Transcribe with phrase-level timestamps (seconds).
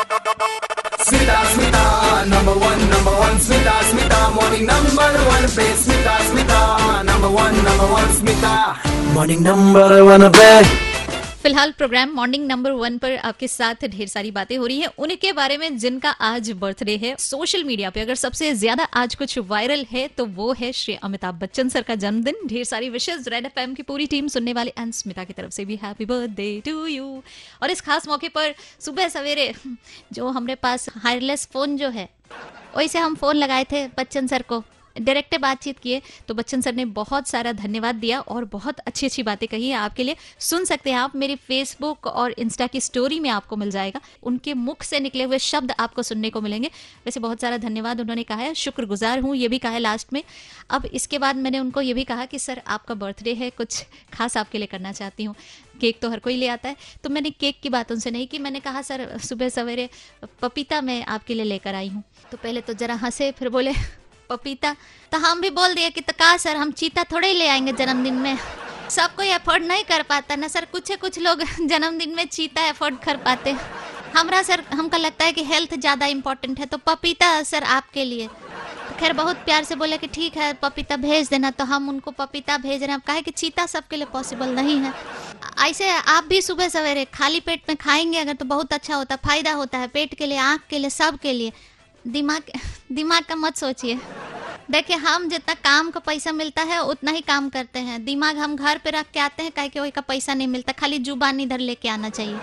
[0.00, 7.30] Smita, Smita, number one, number one, Smita, Smita, morning number one, play Smita, Smita, number
[7.30, 10.89] one, number one, Smita, morning number one, play.
[11.40, 15.32] फ़िलहाल programme morning number one पर आपके साथ ढेर सारी बातें हो रही हैं। उनके
[15.32, 19.84] बारे में जिनका आज बर्थडे है, सोशल मीडिया पे अगर सबसे ज़्यादा आज कुछ वायरल
[19.90, 23.74] है तो वो है श्री अमिताभ बच्चन सर का जन्मदिन। ढेर सारी विशेष रेड एफएम
[23.74, 27.06] की पूरी टीम सुनने वाले एंड स्मिता की तरफ़ से भी हैप्पी बर्थडे टू यू
[27.62, 29.52] और इस खास मौके पर सुबह सवेरे
[30.12, 32.08] जो हमारे पास वायरलेस फ़ोन जो है,
[32.76, 34.62] वैसे हम फ़ोन लगाए थे बच्चन सर को।
[34.96, 39.22] डायरेक्ट बातचीत किए तो बच्चन सर ने बहुत सारा धन्यवाद दिया और बहुत अच्छी अच्छी
[39.22, 43.28] बातें कही आपके लिए। सुन सकते हैं आप, मेरे फेसबुक और इंस्टा की स्टोरी में
[43.30, 46.70] आपको मिल जाएगा। उनके मुख से निकले हुए शब्द आपको सुनने को मिलेंगे।
[47.06, 50.22] वैसे बहुत सारा धन्यवाद उन्होंने कहा है, शुक्रगुजार हूँ, ये भी कहा है लास्ट में।
[50.70, 54.36] अब इसके बाद मैंने उनको ये भी कहा कि, सर, आपका बर्थडे है, कुछ खास
[54.36, 55.34] आपके लिए करना चाहती हूँ।
[55.80, 58.38] केक तो हर कोई ले आता है। तो मैंने केक की बात उनसे नहीं की,
[58.38, 59.88] मैंने कहा, सर, सुबह सवेरे
[60.42, 63.72] पपीता मैं आपके लिए लेकर आई हूँ। तो पहले तो जरा हंसे, फिर बोले
[64.30, 64.74] पपीता।
[65.12, 67.72] तो हम भी बोल दिए कि तो कहा सर, हम चीता थोड़े ही ले आएँगे
[67.74, 68.36] जन्मदिन में।
[68.90, 72.98] सब कोई अफोर्ड नहीं कर पाता, ना सर कुछ कुछ लोग जन्मदिन में चीता अफोर्ड
[72.98, 73.56] कर पाते।
[74.16, 78.26] हमरा सर, हमको लगता है कि हेल्थ ज़्यादा इम्पोर्टेंट है तो पपीता सर आपके लिए।
[78.26, 82.10] तो खैर, बहुत प्यार से बोले कि ठीक है, पपीता भेज देना तो हम उनको
[82.10, 84.92] पपीता भेज रहे हैं। अब कहे कि चीता सबके लिए पॉसिबल नहीं है।
[85.66, 89.52] ऐसे आप भी सुबह सवेरे खाली पेट में खाएँगे अगर तो बहुत अच्छा होता, फ़ायदा
[89.52, 91.52] होता है, पेट के लिए, आँख के लिए, सब के लिए।
[92.06, 92.42] दिमाग
[92.92, 93.98] दिमाग का मत सोचिए।
[94.70, 98.54] देखिए, हम जितना काम का पैसा मिलता है, उतना ही काम करते हैं। दिमाग हम
[98.56, 101.40] घर पे रख के आते हैं, कहे कि वही का पैसा नहीं मिलता, खाली ज़ुबान
[101.40, 102.36] इधर लेके आना चाहिए।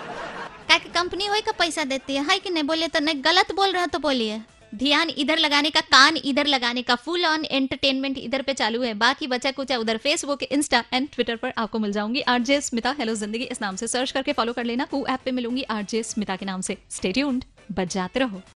[0.68, 3.54] कहे कि कंपनी वही का पैसा देती है है कि नहीं बोलिए तो नहीं, गलत
[3.56, 4.40] बोल रहा तो बोलिए।
[4.74, 8.92] ध्यान इधर लगाने का, कान इधर लगाने का फुल ऑन एंटरटेनमेंट इधर पे चालू है।
[8.96, 13.14] बाकी बचा कुछ उधर फेसबुक इंस्टा एंड ट्विटर पर आपको मिल जाऊँगी। आरजे स्मिता हेलो
[13.14, 16.46] ज़िंदगी इस नाम से सर्च करके फॉलो कर लेना। ऐप पे मिलूँगी आरजे स्मिता के
[16.46, 18.42] नाम से। स्टे ट्यून्ड बजाते रहो।